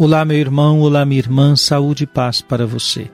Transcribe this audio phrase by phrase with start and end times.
[0.00, 3.10] Olá, meu irmão, olá, minha irmã, saúde e paz para você.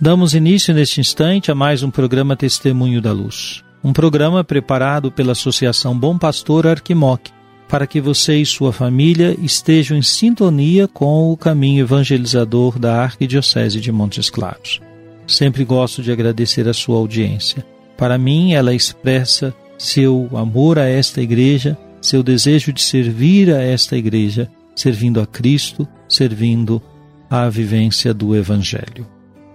[0.00, 3.64] Damos início neste instante a mais um programa Testemunho da Luz.
[3.82, 7.32] Um programa preparado pela Associação Bom Pastor Arquimoc,
[7.68, 13.80] para que você e sua família estejam em sintonia com o caminho evangelizador da Arquidiocese
[13.80, 14.80] de Montes Claros.
[15.26, 17.66] Sempre gosto de agradecer a sua audiência.
[17.96, 23.96] Para mim, ela expressa seu amor a esta igreja, seu desejo de servir a esta
[23.96, 24.48] igreja,
[24.78, 26.80] servindo a Cristo, servindo
[27.28, 29.06] à vivência do Evangelho.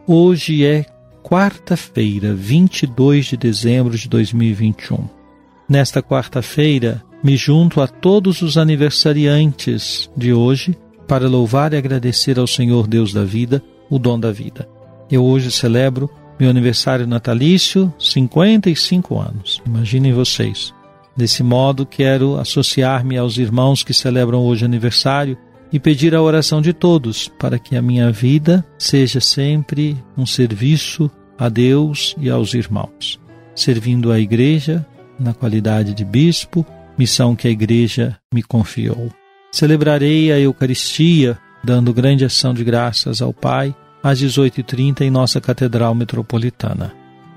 [0.05, 0.85] Hoje é
[1.23, 5.07] quarta-feira, 22 de dezembro de 2021.
[5.67, 12.45] Nesta quarta-feira, me junto a todos os aniversariantes de hoje para louvar e agradecer ao
[12.45, 14.67] Senhor Deus da vida, o dom da vida.
[15.09, 19.61] Eu hoje celebro meu aniversário natalício, 55 anos.
[19.65, 20.73] Imaginem vocês.
[21.15, 25.37] Desse modo, quero associar-me aos irmãos que celebram hoje aniversário
[25.71, 31.09] e pedir a oração de todos para que a minha vida seja sempre um serviço
[31.37, 33.19] a Deus e aos irmãos,
[33.55, 34.85] servindo a igreja
[35.19, 36.65] na qualidade de bispo,
[36.97, 39.09] missão que a igreja me confiou.
[39.51, 45.93] Celebrarei a Eucaristia, dando grande ação de graças ao Pai, às 18h30 em nossa Catedral
[45.95, 46.93] Metropolitana.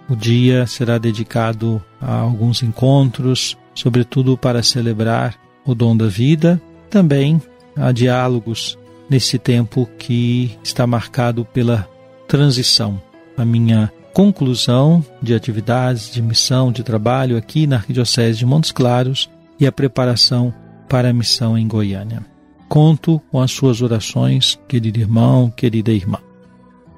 [0.09, 6.61] O dia será dedicado a alguns encontros, sobretudo para celebrar o dom da vida,
[6.91, 7.41] também
[7.77, 8.77] a diálogos
[9.09, 11.89] nesse tempo que está marcado pela
[12.27, 13.01] transição.
[13.37, 19.31] A minha conclusão de atividades, de missão, de trabalho aqui na Arquidiocese de Montes Claros
[19.61, 20.53] e a preparação
[20.89, 22.25] para a missão em Goiânia.
[22.69, 26.26] Conto com as suas orações, querido irmão, querida irmã.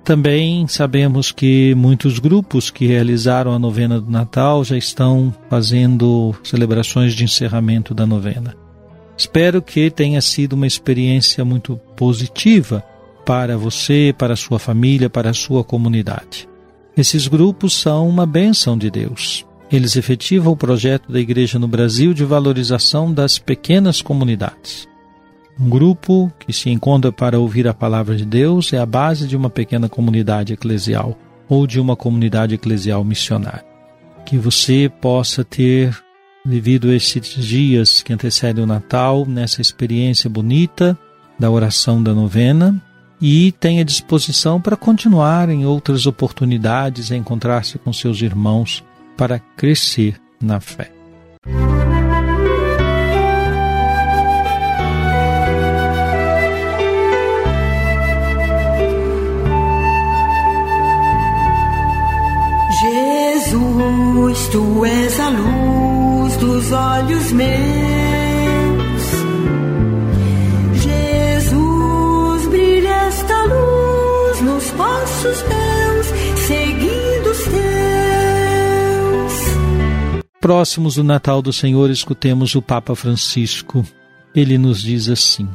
[0.09, 7.13] Também sabemos que muitos grupos que realizaram a novena do Natal já estão fazendo celebrações
[7.13, 8.57] de encerramento da novena.
[9.19, 12.83] Espero que tenha sido uma experiência muito positiva
[13.27, 16.49] para você, para a sua família, para a sua comunidade.
[16.97, 19.45] Esses grupos são uma bênção de Deus.
[19.71, 24.89] Eles efetivam o projeto da Igreja no Brasil de valorização das pequenas comunidades.
[25.61, 29.37] Um grupo que se encontra para ouvir a palavra de Deus é a base de
[29.37, 33.65] uma pequena comunidade eclesial ou de uma comunidade eclesial missionária.
[34.25, 35.99] Que você possa ter
[36.47, 40.97] vivido esses dias que antecedem o Natal nessa experiência bonita
[41.39, 42.81] da oração da novena
[43.21, 48.85] e tenha disposição para continuar em outras oportunidades a encontrar-se com seus irmãos
[49.17, 50.93] para crescer na fé.
[66.99, 67.49] Olhos meus.
[70.83, 76.07] Jesus, brilha esta luz nos passos meus,
[76.47, 77.63] seguindo os teus.
[80.41, 83.85] Próximos do Natal do Senhor, escutemos o Papa Francisco.
[84.35, 85.49] Ele nos diz assim: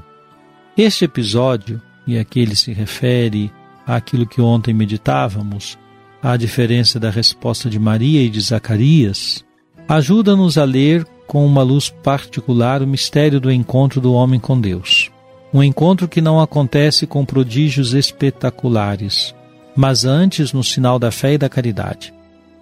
[0.78, 3.52] Este episódio, e aqui ele se refere
[3.86, 5.78] àquilo que ontem meditávamos,
[6.22, 9.44] à diferença da resposta de Maria e de Zacarias,
[9.90, 15.12] ajuda-nos a ler com uma luz particular o mistério do encontro do homem com Deus.
[15.54, 19.36] Um encontro que não acontece com prodígios espetaculares,
[19.76, 22.14] mas antes no sinal da fé e da caridade.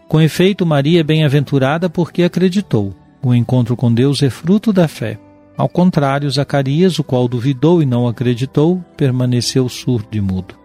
[0.07, 2.93] Com efeito, Maria é bem-aventurada porque acreditou.
[3.23, 5.17] O encontro com Deus é fruto da fé.
[5.55, 10.55] Ao contrário, Zacarias, o qual duvidou e não acreditou, permaneceu surdo e mudo.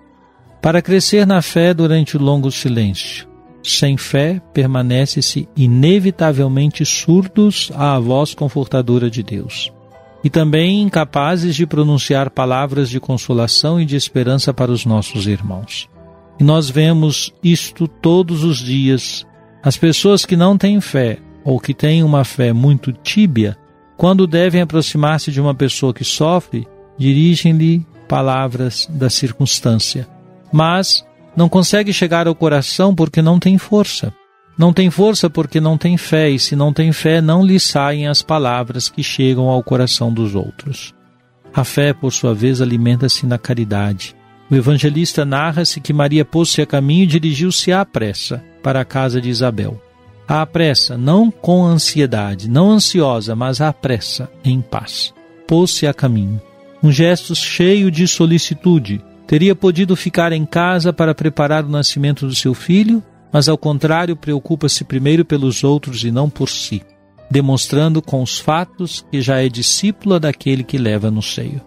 [0.61, 3.29] Para crescer na fé durante o longo silêncio,
[3.67, 9.73] sem fé, permanece-se inevitavelmente surdos à voz confortadora de Deus.
[10.25, 15.89] e também incapazes de pronunciar palavras de consolação e de esperança para os nossos irmãos.
[16.41, 19.25] E nós vemos isto todos os dias.
[19.63, 23.57] As pessoas que não têm fé ou que têm uma fé muito tíbia,
[23.97, 26.67] quando devem aproximar-se de uma pessoa que sofre,
[26.99, 30.09] dirigem-lhe palavras da circunstância,
[30.53, 34.13] mas não consegue chegar ao coração porque não tem força.
[34.59, 38.09] Não tem força porque não tem fé, e se não tem fé, não lhe saem
[38.09, 40.95] as palavras que chegam ao coração dos outros.
[41.53, 44.17] A fé, por sua vez, alimenta-se na caridade.
[44.51, 49.21] O evangelista narra-se que Maria pôs-se a caminho e dirigiu-se à pressa para a casa
[49.21, 49.81] de Isabel.
[50.27, 55.13] À pressa, não com ansiedade, não ansiosa, mas à pressa, em paz.
[55.47, 56.41] Pôs-se a caminho.
[56.83, 59.03] Um gesto cheio de solicitude.
[59.27, 63.03] Teria podido ficar em casa para preparar o nascimento do seu filho,
[63.33, 66.83] mas ao contrário, preocupa-se primeiro pelos outros e não por si,
[67.31, 71.61] demonstrando com os fatos que já é discípula daquele que leva no seio.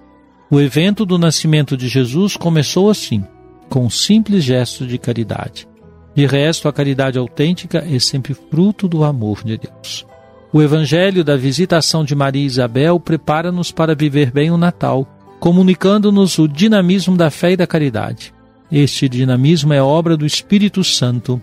[0.49, 3.23] O evento do nascimento de Jesus começou assim,
[3.69, 5.67] com um simples gesto de caridade.
[6.15, 10.05] De resto, a caridade autêntica é sempre fruto do amor de Deus.
[10.51, 15.07] O Evangelho da visitação de Maria e Isabel prepara-nos para viver bem o Natal,
[15.39, 18.33] comunicando-nos o dinamismo da fé e da caridade.
[18.71, 21.41] Este dinamismo é obra do Espírito Santo,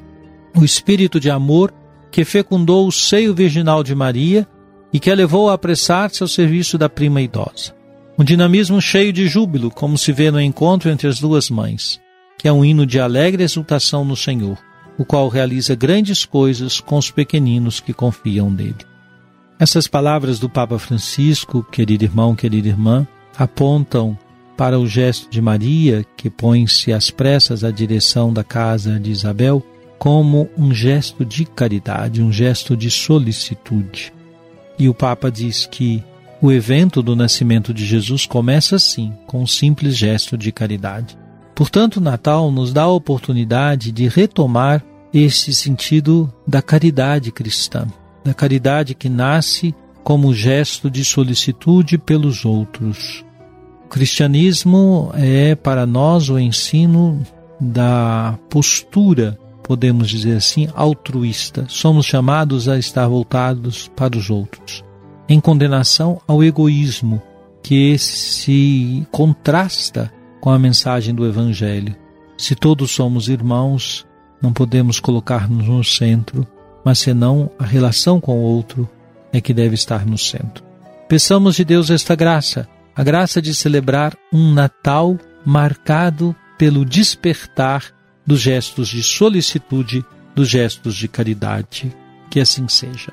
[0.55, 1.73] o Espírito de amor
[2.11, 4.47] que fecundou o seio virginal de Maria
[4.93, 7.75] e que a levou a apressar-se ao serviço da prima idosa.
[8.19, 12.01] Um dinamismo cheio de júbilo, como se vê no encontro entre as duas mães
[12.39, 14.59] que é um hino de alegre exultação no Senhor,
[14.99, 18.77] o qual realiza grandes coisas com os pequeninos que confiam nele.
[19.59, 23.07] Essas palavras do Papa Francisco, querido irmão, querida irmã,
[23.39, 24.17] apontam
[24.57, 29.63] para o gesto de Maria, que põe-se às pressas à direção da casa de Isabel,
[29.99, 34.13] como um gesto de caridade, um gesto de solicitude.
[34.79, 36.03] E o Papa diz que
[36.41, 41.17] o evento do nascimento de Jesus começa assim, com um simples gesto de caridade.
[41.55, 47.87] Portanto, o Natal nos dá a oportunidade de retomar esse sentido da caridade cristã,
[48.23, 49.75] da caridade que nasce
[50.05, 53.26] como gesto de solicitude pelos outros.
[53.87, 57.25] O cristianismo é para nós o ensino
[57.61, 61.67] da postura, podemos dizer assim, altruísta.
[61.69, 64.85] Somos chamados a estar voltados para os outros,
[65.29, 67.23] em condenação ao egoísmo
[67.63, 71.95] que se contrasta com a mensagem do Evangelho.
[72.37, 74.05] Se todos somos irmãos,
[74.43, 76.45] não podemos colocar-nos no centro,
[76.85, 78.89] mas senão a relação com o outro
[79.33, 80.65] é que deve estar no centro.
[81.09, 87.85] Peçamos de Deus esta graça, a graça de celebrar um Natal marcado pelo despertar
[88.27, 90.03] dos gestos de solicitude,
[90.35, 91.95] dos gestos de caridade.
[92.31, 93.13] Que assim seja.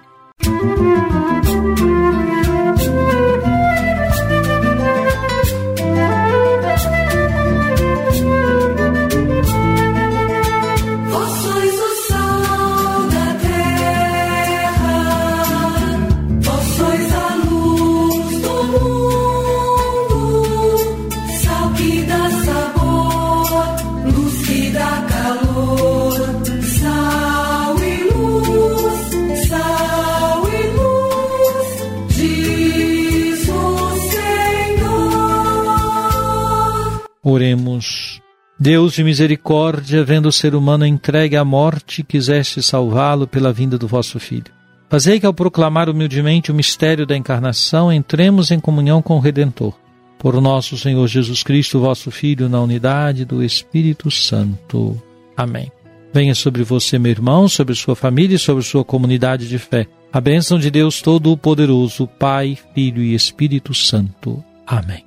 [37.33, 38.21] Oremos.
[38.59, 43.87] Deus de misericórdia, vendo o ser humano entregue à morte, quiseste salvá-lo pela vinda do
[43.87, 44.51] vosso Filho.
[44.89, 49.73] Fazei que, ao proclamar humildemente o mistério da encarnação, entremos em comunhão com o Redentor.
[50.19, 55.01] Por nosso Senhor Jesus Cristo, vosso Filho, na unidade do Espírito Santo.
[55.35, 55.71] Amém.
[56.13, 59.87] Venha sobre você, meu irmão, sobre sua família e sobre sua comunidade de fé.
[60.11, 64.43] A bênção de Deus Todo-Poderoso, Pai, Filho e Espírito Santo.
[64.67, 65.03] Amém.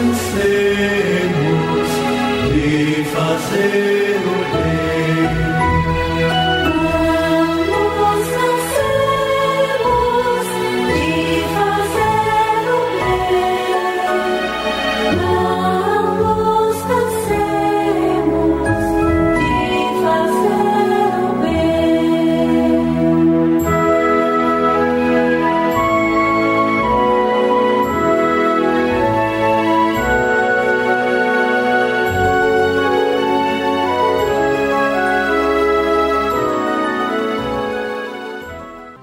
[0.00, 1.90] Cansemos
[2.52, 4.09] de fazer